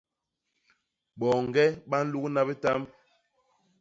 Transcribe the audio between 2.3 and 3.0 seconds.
bitamb.